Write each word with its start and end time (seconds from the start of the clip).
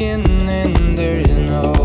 in 0.00 0.48
and 0.48 0.96
there's 0.96 1.28
no 1.28 1.77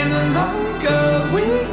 And 0.00 0.12
the 0.12 0.24
longer 0.38 1.34
we 1.34 1.67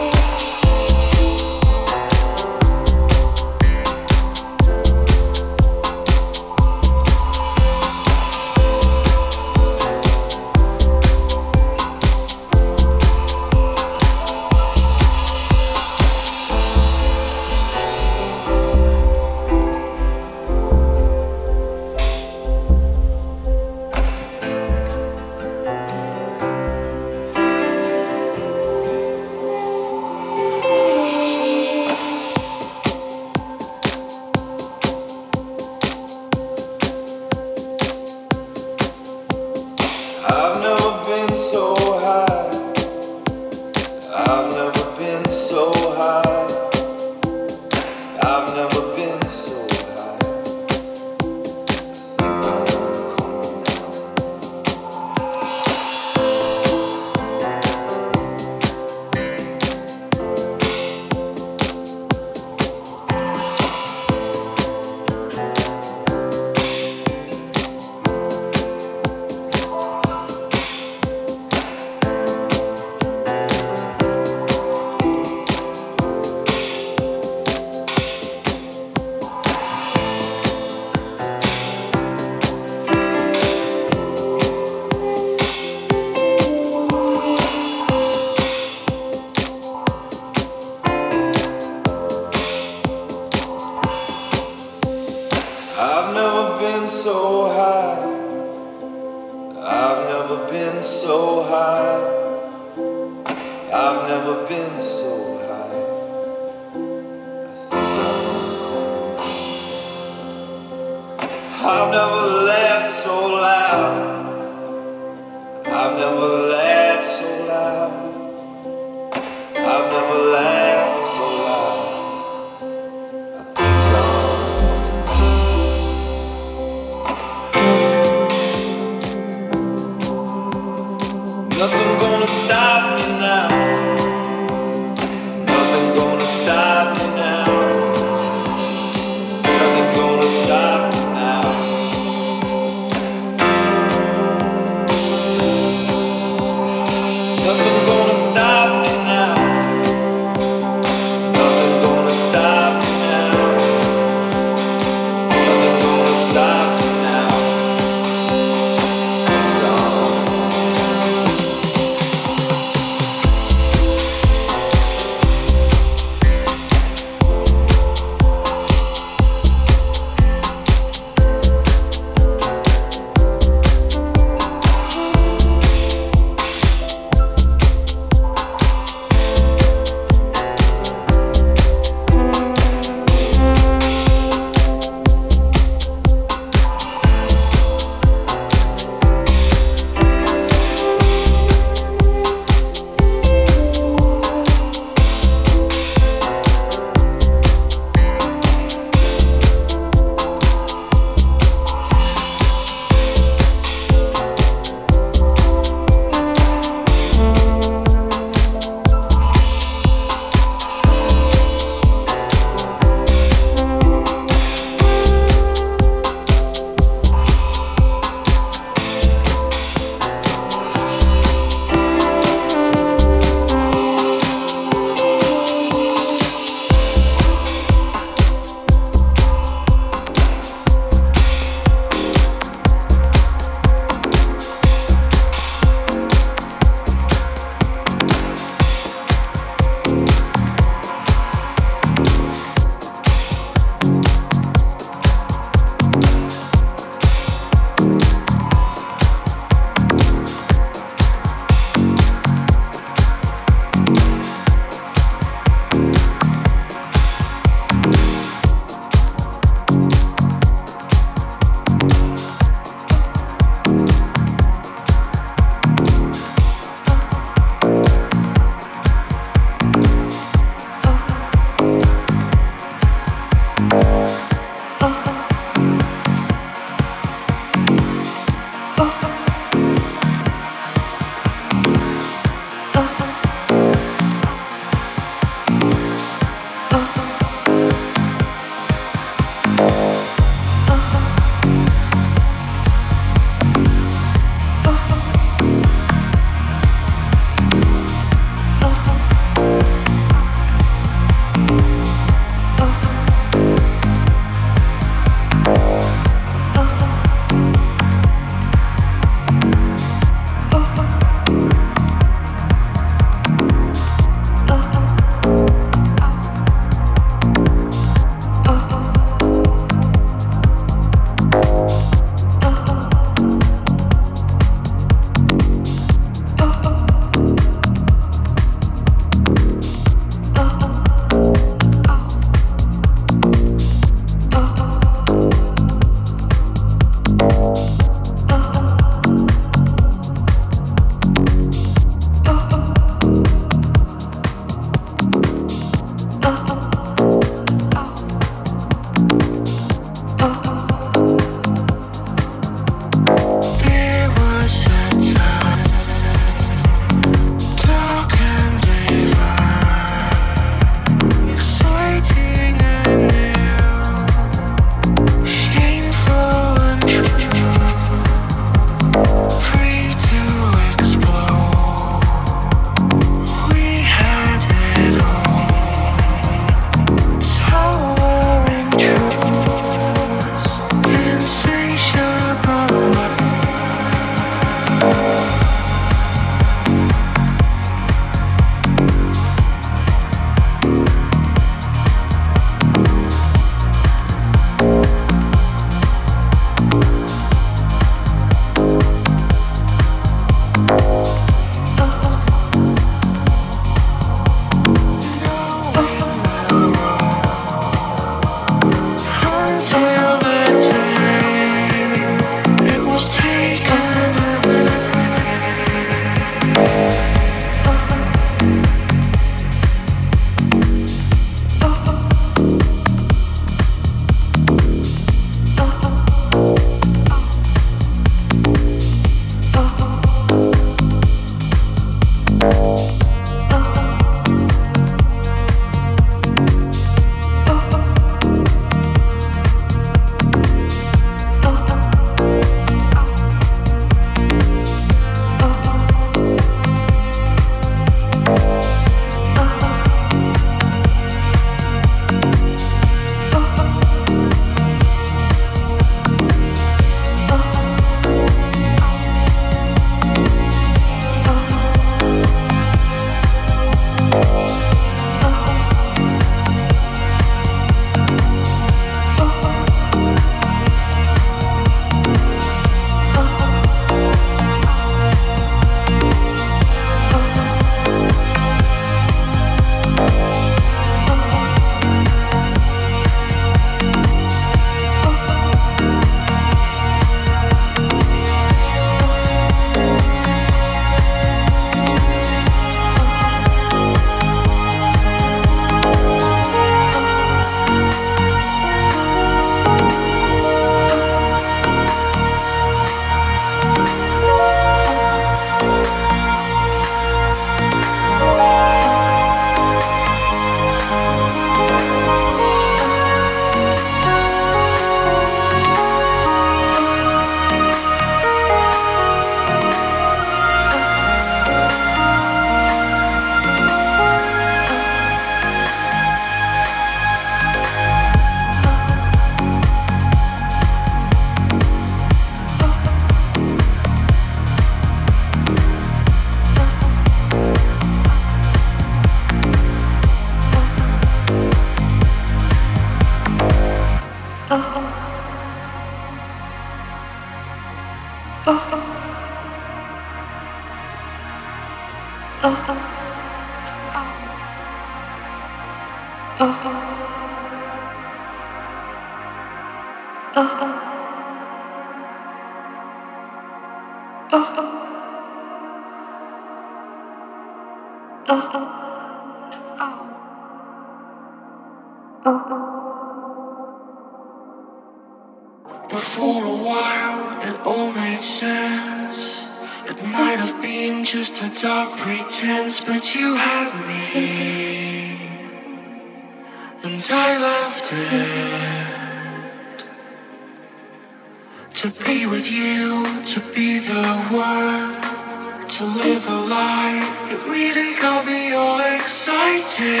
excited. 599.66 600.00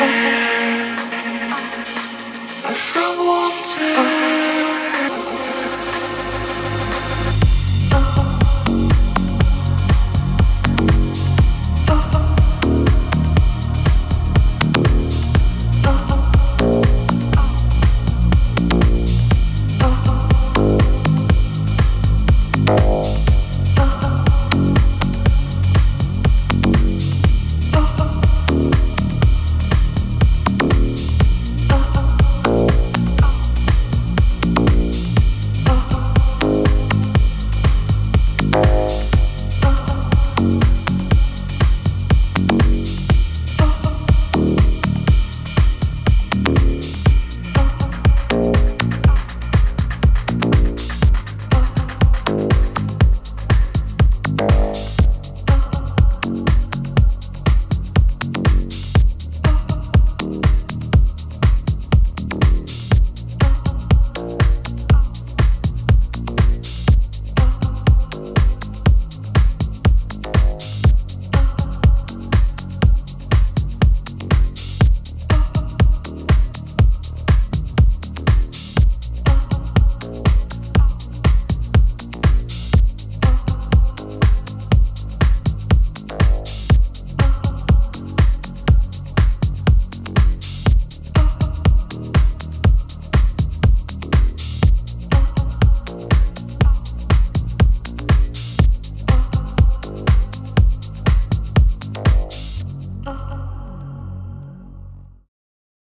I 2.64 2.72
felt 2.72 3.18
wanted. 3.18 4.25